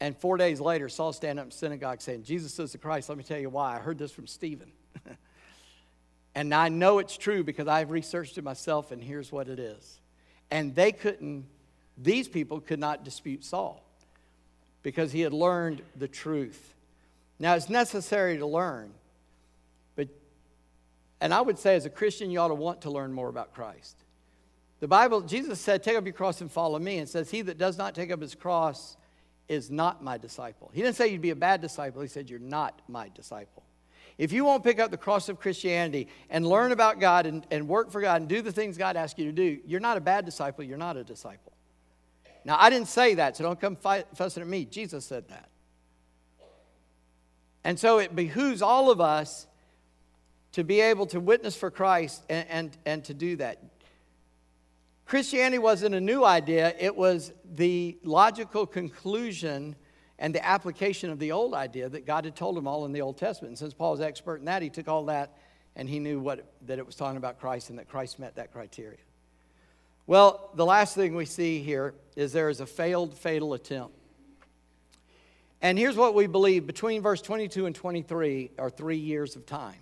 [0.00, 3.08] And four days later, Saul stand up in synagogue saying, Jesus is the Christ.
[3.08, 3.76] Let me tell you why.
[3.76, 4.72] I heard this from Stephen.
[6.34, 10.00] and I know it's true because I've researched it myself, and here's what it is.
[10.50, 11.46] And they couldn't,
[11.96, 13.84] these people could not dispute Saul
[14.82, 16.74] because he had learned the truth.
[17.38, 18.92] Now, it's necessary to learn,
[19.96, 20.08] but,
[21.20, 23.54] and I would say as a Christian, you ought to want to learn more about
[23.54, 23.96] Christ.
[24.80, 27.58] The Bible, Jesus said, Take up your cross and follow me, and says, He that
[27.58, 28.96] does not take up his cross
[29.48, 30.70] is not my disciple.
[30.72, 33.62] He didn't say you'd be a bad disciple, he said, You're not my disciple.
[34.18, 37.66] If you won't pick up the cross of Christianity and learn about God and, and
[37.66, 40.00] work for God and do the things God asks you to do, you're not a
[40.00, 41.51] bad disciple, you're not a disciple.
[42.44, 44.64] Now, I didn't say that, so don't come fussing at me.
[44.64, 45.48] Jesus said that.
[47.64, 49.46] And so it behooves all of us
[50.52, 53.62] to be able to witness for Christ and, and, and to do that.
[55.06, 59.76] Christianity wasn't a new idea, it was the logical conclusion
[60.18, 63.02] and the application of the old idea that God had told them all in the
[63.02, 63.50] Old Testament.
[63.50, 65.36] And since Paul was expert in that, he took all that
[65.74, 68.52] and he knew what, that it was talking about Christ and that Christ met that
[68.52, 68.98] criteria.
[70.06, 73.94] Well, the last thing we see here is there is a failed fatal attempt.
[75.60, 79.76] And here's what we believe between verse 22 and 23 are three years of time.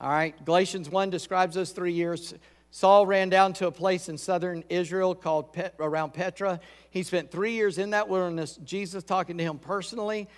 [0.00, 2.34] All right, Galatians 1 describes those three years.
[2.70, 6.60] Saul ran down to a place in southern Israel called Pet, around Petra.
[6.90, 10.28] He spent three years in that wilderness, Jesus talking to him personally.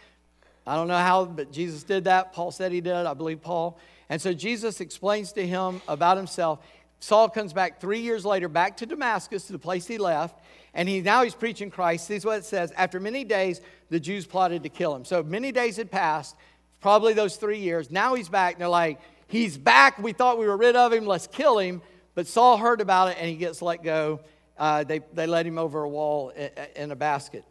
[0.66, 2.32] I don't know how, but Jesus did that.
[2.32, 2.94] Paul said he did.
[3.06, 3.78] I believe Paul.
[4.08, 6.60] And so Jesus explains to him about himself.
[7.00, 10.88] Saul comes back three years later, back to Damascus, to the place he left, and
[10.88, 12.06] he now he's preaching Christ.
[12.06, 12.72] See what it says.
[12.76, 15.04] After many days, the Jews plotted to kill him.
[15.04, 16.34] So many days had passed,
[16.80, 17.90] probably those three years.
[17.90, 19.98] Now he's back, and they're like, He's back.
[19.98, 21.06] We thought we were rid of him.
[21.06, 21.82] Let's kill him.
[22.14, 24.20] But Saul heard about it and he gets let go.
[24.56, 26.32] Uh, they, they let him over a wall
[26.76, 27.44] in a basket.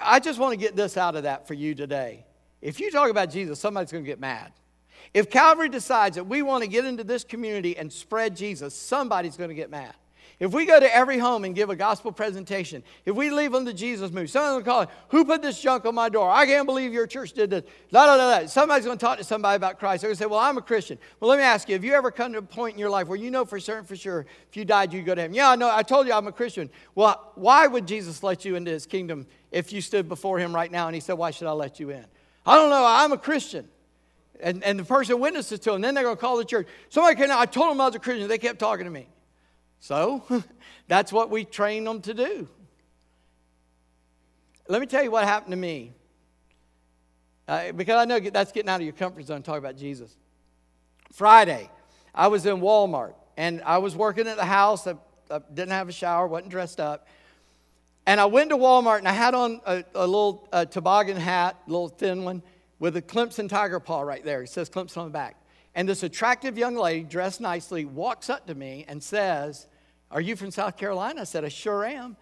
[0.00, 2.24] I just want to get this out of that for you today.
[2.62, 4.52] If you talk about Jesus, somebody's going to get mad.
[5.12, 9.36] If Calvary decides that we want to get into this community and spread Jesus, somebody's
[9.36, 9.94] going to get mad.
[10.40, 13.64] If we go to every home and give a gospel presentation, if we leave them
[13.64, 16.28] the Jesus move, someone's going to call Who put this junk on my door?
[16.28, 17.62] I can't believe your church did this.
[17.92, 18.46] La, la, la, la.
[18.46, 20.02] Somebody's going to talk to somebody about Christ.
[20.02, 20.98] They're going to say, Well, I'm a Christian.
[21.20, 23.06] Well, let me ask you, have you ever come to a point in your life
[23.06, 25.34] where you know for certain, for sure, if you died, you'd go to heaven?
[25.34, 25.70] Yeah, I know.
[25.72, 26.68] I told you I'm a Christian.
[26.96, 30.70] Well, why would Jesus let you into his kingdom if you stood before him right
[30.70, 32.04] now and he said, Why should I let you in?
[32.44, 32.84] I don't know.
[32.84, 33.68] I'm a Christian.
[34.40, 35.80] And, and the person witnesses to him.
[35.80, 36.66] Then they're going to call the church.
[36.88, 37.38] Somebody came out.
[37.38, 38.28] I told them I was a Christian.
[38.28, 39.08] They kept talking to me.
[39.80, 40.24] So
[40.88, 42.48] that's what we train them to do.
[44.68, 45.92] Let me tell you what happened to me.
[47.46, 50.16] Uh, because I know that's getting out of your comfort zone talk about Jesus.
[51.12, 51.70] Friday,
[52.14, 54.86] I was in Walmart and I was working at the house.
[54.86, 54.94] I,
[55.30, 57.06] I didn't have a shower, wasn't dressed up.
[58.06, 61.56] And I went to Walmart and I had on a, a little a toboggan hat,
[61.66, 62.42] a little thin one,
[62.78, 64.42] with a Clemson tiger paw right there.
[64.42, 65.36] It says Clemson on the back.
[65.74, 69.66] And this attractive young lady, dressed nicely, walks up to me and says,
[70.14, 71.22] are you from South Carolina?
[71.22, 72.16] I said, I sure am.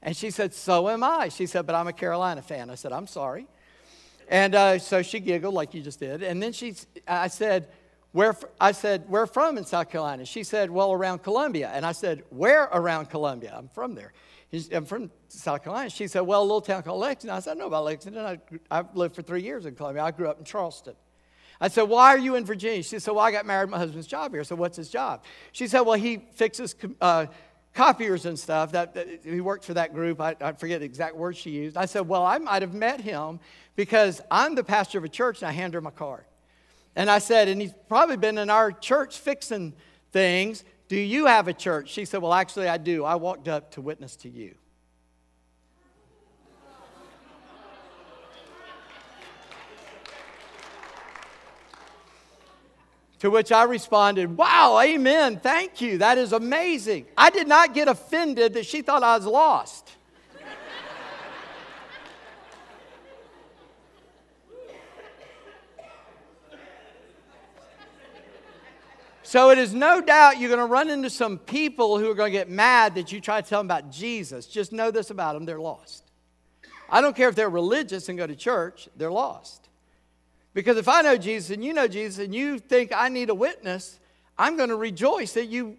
[0.00, 1.28] And she said, So am I.
[1.28, 2.70] She said, But I'm a Carolina fan.
[2.70, 3.46] I said, I'm sorry.
[4.28, 6.22] And uh, so she giggled like you just did.
[6.22, 6.74] And then she,
[7.06, 7.68] I said,
[8.12, 10.24] where, I said, where from in South Carolina?
[10.24, 11.70] She said, well, around Columbia.
[11.74, 13.54] And I said, where around Columbia?
[13.56, 14.12] I'm from there.
[14.72, 15.88] I'm from South Carolina.
[15.88, 17.34] She said, well, a little town called Lexington.
[17.34, 18.24] I said, I know about Lexington.
[18.24, 18.38] I,
[18.70, 20.02] I've lived for three years in Columbia.
[20.02, 20.94] I grew up in Charleston.
[21.58, 22.82] I said, why are you in Virginia?
[22.82, 23.70] She said, well, I got married.
[23.70, 24.44] My husband's job here.
[24.44, 25.24] So what's his job?
[25.52, 27.26] She said, well, he fixes uh,
[27.72, 28.72] copiers and stuff.
[28.72, 30.20] That, that, he worked for that group.
[30.20, 31.76] I, I forget the exact words she used.
[31.76, 33.40] I said, well, I might have met him
[33.74, 36.24] because I'm the pastor of a church and I hand her my card.
[36.94, 39.72] And I said, and he's probably been in our church fixing
[40.10, 40.64] things.
[40.92, 41.88] Do you have a church?
[41.88, 43.02] She said, Well, actually, I do.
[43.02, 44.56] I walked up to witness to you.
[53.20, 57.06] To which I responded, Wow, amen, thank you, that is amazing.
[57.16, 59.92] I did not get offended that she thought I was lost.
[69.32, 72.30] So it is no doubt you're going to run into some people who are going
[72.30, 74.44] to get mad that you try to tell them about Jesus.
[74.44, 76.10] Just know this about them they're lost.
[76.90, 79.70] I don't care if they're religious and go to church, they're lost.
[80.52, 83.34] Because if I know Jesus and you know Jesus and you think I need a
[83.34, 83.98] witness,
[84.36, 85.78] I'm going to rejoice that you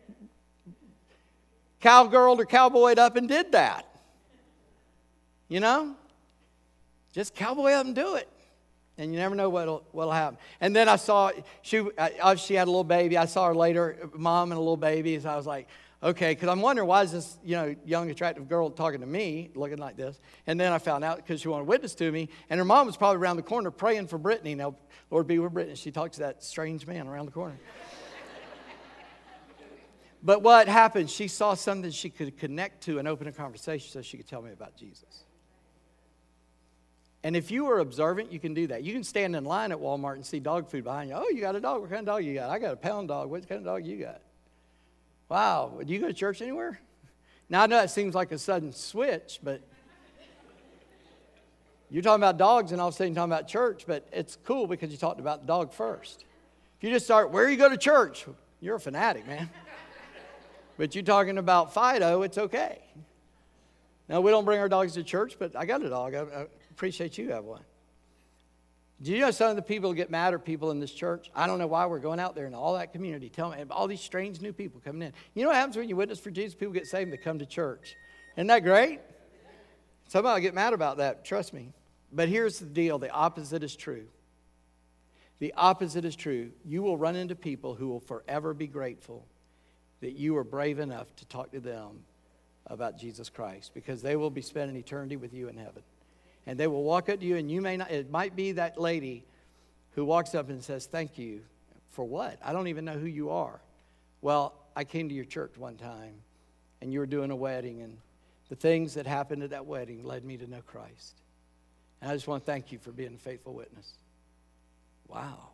[1.80, 3.86] cowgirled or cowboyed up and did that.
[5.48, 5.96] You know?
[7.14, 8.28] Just cowboy up and do it
[8.98, 10.38] and you never know what'll, what'll happen.
[10.62, 11.84] And then I saw she,
[12.38, 13.18] she had a little baby.
[13.18, 15.20] I saw her later, mom and a little baby.
[15.20, 15.68] So I was like,
[16.04, 19.50] okay, because I'm wondering why is this you know young attractive girl talking to me,
[19.56, 20.20] looking like this?
[20.46, 22.86] And then I found out because she wanted to witness to me, and her mom
[22.86, 24.56] was probably around the corner praying for Brittany.
[24.56, 24.76] Now,
[25.10, 25.76] Lord be with Brittany.
[25.76, 27.58] She talked to that strange man around the corner.
[30.22, 31.10] but what happened?
[31.10, 34.42] She saw something she could connect to and open a conversation so she could tell
[34.42, 35.23] me about Jesus.
[37.24, 38.84] And if you are observant, you can do that.
[38.84, 41.16] You can stand in line at Walmart and see dog food behind you.
[41.16, 41.80] Oh, you got a dog.
[41.80, 42.50] What kind of dog you got?
[42.50, 43.30] I got a pound dog.
[43.30, 44.20] What kind of dog you got?
[45.30, 45.80] Wow.
[45.86, 46.80] Do you go to church anywhere?
[47.50, 49.62] Now, I know that seems like a sudden switch, but
[51.90, 54.38] you're talking about dogs and all of a sudden you're talking about church, but it's
[54.44, 56.26] cool because you talked about the dog first.
[56.78, 58.26] If you just start, where you go to church?
[58.60, 59.50] You're a fanatic, man.
[60.78, 62.80] but you're talking about Fido, it's okay.
[64.10, 66.16] Now, we don't bring our dogs to church, but I got a dog.
[66.16, 67.62] I, appreciate you have one.
[69.02, 71.30] Do you know some of the people who get mad are people in this church?
[71.36, 73.30] I don't know why we're going out there in all that community.
[73.30, 75.14] Tell me, all these strange new people coming in.
[75.36, 76.56] You know what happens when you witness for Jesus?
[76.56, 77.96] People get saved, and they come to church.
[78.38, 79.02] Isn't that great?
[80.08, 81.74] Somebody get mad about that, trust me.
[82.12, 84.06] But here's the deal the opposite is true.
[85.40, 86.52] The opposite is true.
[86.64, 89.26] You will run into people who will forever be grateful
[90.00, 92.04] that you were brave enough to talk to them
[92.68, 95.84] about Jesus Christ because they will be spending eternity with you in heaven
[96.46, 98.80] and they will walk up to you, and you may not, it might be that
[98.80, 99.24] lady
[99.92, 101.42] who walks up and says, Thank you.
[101.92, 102.40] For what?
[102.44, 103.62] I don't even know who you are.
[104.22, 106.16] Well, I came to your church one time,
[106.82, 107.98] and you were doing a wedding, and
[108.50, 111.22] the things that happened at that wedding led me to know Christ.
[112.02, 113.94] And I just want to thank you for being a faithful witness.
[115.08, 115.50] Wow.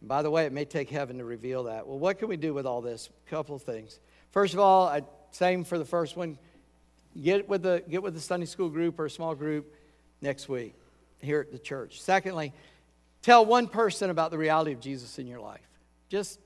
[0.00, 1.86] And by the way, it may take heaven to reveal that.
[1.86, 3.10] Well, what can we do with all this?
[3.26, 3.98] A couple of things.
[4.30, 6.38] First of all, I, same for the first one
[7.20, 9.72] Get with, the, get with the Sunday school group or a small group
[10.20, 10.74] next week
[11.20, 12.00] here at the church.
[12.00, 12.52] Secondly,
[13.22, 15.60] tell one person about the reality of Jesus in your life.
[16.08, 16.40] Just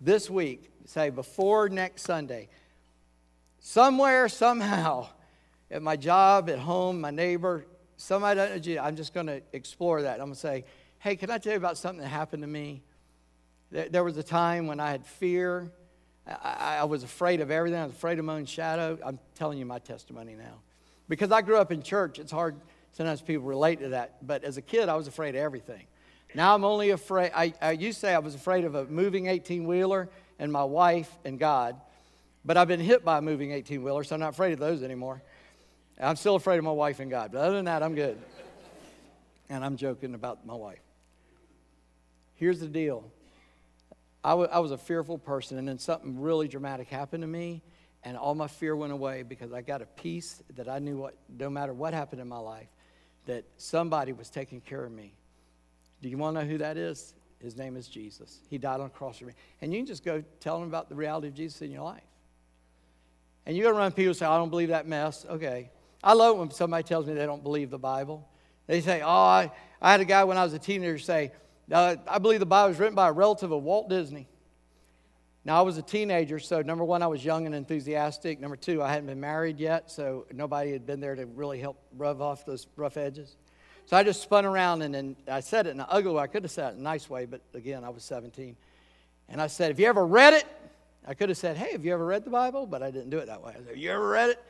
[0.00, 2.48] this week, say before next Sunday,
[3.60, 5.08] somewhere, somehow,
[5.70, 10.14] at my job, at home, my neighbor, somebody, I'm just going to explore that.
[10.14, 10.64] I'm going to say,
[10.98, 12.82] hey, can I tell you about something that happened to me?
[13.70, 15.72] There was a time when I had fear
[16.26, 17.78] I, I, was afraid of everything.
[17.78, 18.98] I was afraid of my own shadow.
[19.04, 20.60] I'm telling you my testimony now.
[21.08, 22.56] Because I grew up in church, it's hard,
[22.92, 24.24] sometimes people relate to that.
[24.24, 25.82] But as a kid, I was afraid of everything.
[26.34, 29.26] Now I'm only afraid, I, I used to say I was afraid of a moving
[29.26, 30.08] 18 wheeler
[30.38, 31.76] and my wife and God.
[32.44, 34.82] But I've been hit by a moving 18 wheeler, so I'm not afraid of those
[34.82, 35.22] anymore.
[36.00, 37.32] I'm still afraid of my wife and God.
[37.32, 38.18] But other than that, I'm good.
[39.48, 40.80] And I'm joking about my wife.
[42.36, 43.04] Here's the deal
[44.24, 47.62] I, w- I was a fearful person, and then something really dramatic happened to me,
[48.04, 51.14] and all my fear went away because I got a peace that I knew what,
[51.28, 52.68] no matter what happened in my life,
[53.26, 55.14] that somebody was taking care of me.
[56.00, 57.14] Do you want to know who that is?
[57.38, 58.40] His name is Jesus.
[58.48, 59.32] He died on the cross for me.
[59.60, 62.02] And you can just go tell them about the reality of Jesus in your life.
[63.46, 65.26] And you're going to run people say, I don't believe that mess.
[65.28, 65.70] Okay.
[66.02, 68.28] I love when somebody tells me they don't believe the Bible.
[68.66, 69.50] They say, Oh, I,
[69.80, 71.32] I had a guy when I was a teenager say,
[71.70, 74.26] I believe the Bible was written by a relative of Walt Disney.
[75.44, 78.38] Now, I was a teenager, so number one, I was young and enthusiastic.
[78.40, 81.78] Number two, I hadn't been married yet, so nobody had been there to really help
[81.96, 83.36] rub off those rough edges.
[83.86, 86.22] So I just spun around and then I said it in an ugly way.
[86.22, 88.56] I could have said it in a nice way, but again, I was 17.
[89.28, 90.44] And I said, Have you ever read it?
[91.06, 92.66] I could have said, Hey, have you ever read the Bible?
[92.66, 93.52] But I didn't do it that way.
[93.54, 94.42] I said, Have you ever read it?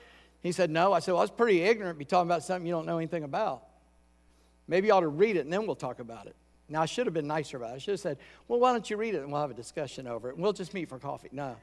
[0.43, 0.93] He said, No.
[0.93, 2.99] I said, Well, I was pretty ignorant to be talking about something you don't know
[2.99, 3.63] anything about.
[4.69, 6.37] Maybe you ought to read it and then we'll talk about it.
[6.73, 7.75] Now, I should have been nicer about it.
[7.75, 8.19] I should have said,
[8.49, 10.55] Well, why don't you read it and we'll have a discussion over it and we'll
[10.55, 11.29] just meet for coffee.
[11.31, 11.57] No.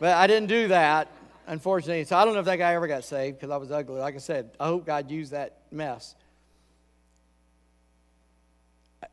[0.00, 1.08] But I didn't do that,
[1.46, 2.04] unfortunately.
[2.04, 4.00] So I don't know if that guy ever got saved because I was ugly.
[4.00, 6.14] Like I said, I hope God used that mess.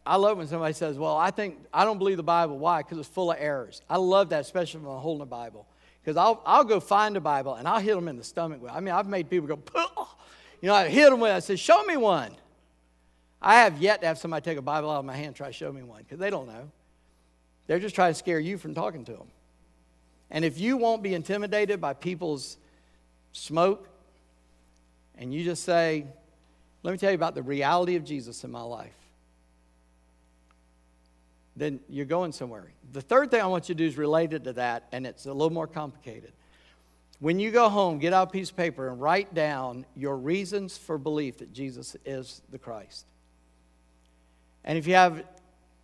[0.06, 2.58] I love when somebody says, Well, I think, I don't believe the Bible.
[2.58, 2.82] Why?
[2.82, 3.82] Because it's full of errors.
[3.90, 5.68] I love that, especially when I'm holding a Bible.
[6.02, 8.72] Because I'll, I'll go find a Bible and I'll hit them in the stomach with
[8.72, 10.08] I mean, I've made people go, Pugh!
[10.62, 11.36] you know, I hit them with it.
[11.36, 12.34] I said, Show me one.
[13.44, 15.48] I have yet to have somebody take a Bible out of my hand and try
[15.48, 16.72] to show me one because they don't know.
[17.68, 19.28] They're just trying to scare you from talking to them.
[20.32, 22.58] And if you won't be intimidated by people's
[23.34, 23.88] smoke
[25.18, 26.06] and you just say,
[26.82, 28.96] Let me tell you about the reality of Jesus in my life
[31.56, 32.72] then you're going somewhere.
[32.92, 35.34] The third thing I want you to do is related to that, and it's a
[35.34, 36.32] little more complicated.
[37.20, 40.78] When you go home, get out a piece of paper and write down your reasons
[40.78, 43.06] for belief that Jesus is the Christ.
[44.64, 45.24] And if you have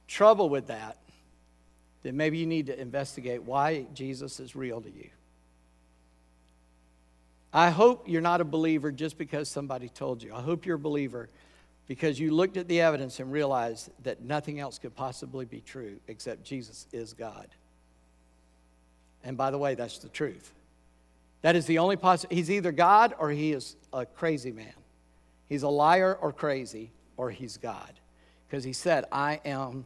[0.08, 0.98] trouble with that,
[2.04, 5.10] then maybe you need to investigate why Jesus is real to you.
[7.52, 10.34] I hope you're not a believer just because somebody told you.
[10.34, 11.30] I hope you're a believer
[11.88, 16.00] because you looked at the evidence and realized that nothing else could possibly be true
[16.08, 17.48] except Jesus is God.
[19.24, 20.54] And by the way, that's the truth.
[21.42, 22.36] That is the only possible.
[22.36, 24.74] He's either God or he is a crazy man.
[25.48, 27.92] He's a liar or crazy or he's God.
[28.50, 29.86] Because he said, I am,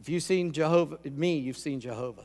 [0.00, 2.24] if you've seen Jehovah, me, you've seen Jehovah.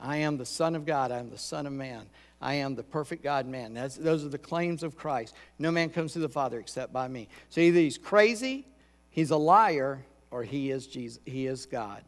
[0.00, 1.10] I am the Son of God.
[1.10, 2.06] I am the Son of Man.
[2.40, 3.74] I am the perfect God man.
[3.74, 5.34] That's, those are the claims of Christ.
[5.58, 7.28] No man comes to the Father except by me.
[7.48, 8.66] So either he's crazy,
[9.10, 12.04] he's a liar, or he is Jesus, he is God.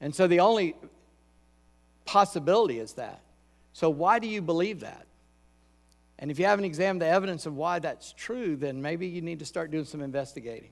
[0.00, 0.74] And so the only
[2.04, 3.20] possibility is that.
[3.72, 5.06] So why do you believe that?
[6.18, 9.38] And if you haven't examined the evidence of why that's true, then maybe you need
[9.40, 10.70] to start doing some investigating.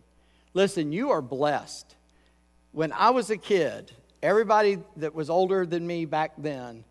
[0.55, 1.95] Listen, you are blessed.
[2.73, 3.93] When I was a kid,
[4.23, 6.85] everybody that was older than me back then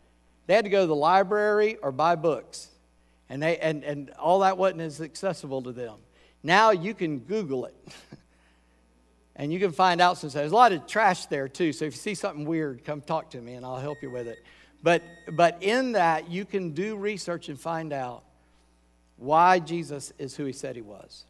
[0.45, 2.69] they had to go to the library or buy books.
[3.29, 5.95] And, they, and, and all that wasn't as accessible to them.
[6.43, 7.75] Now you can Google it.
[9.35, 11.71] and you can find out some There's a lot of trash there too.
[11.71, 14.27] So if you see something weird, come talk to me and I'll help you with
[14.27, 14.39] it.
[14.81, 15.01] But,
[15.31, 18.25] but in that, you can do research and find out
[19.17, 21.25] why Jesus is who he said he was.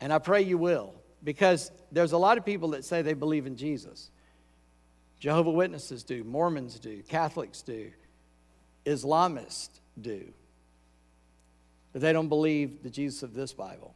[0.00, 0.94] And I pray you will,
[1.24, 4.10] because there's a lot of people that say they believe in Jesus.
[5.18, 7.90] Jehovah Witnesses do, Mormons do, Catholics do,
[8.86, 10.32] Islamists do.
[11.92, 13.94] But they don't believe the Jesus of this Bible.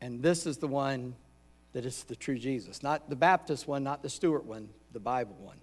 [0.00, 1.14] And this is the one
[1.72, 2.82] that is the true Jesus.
[2.82, 5.58] Not the Baptist one, not the Stuart one, the Bible one.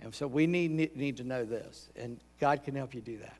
[0.00, 1.88] And so we need, need to know this.
[1.94, 3.36] And God can help you do that.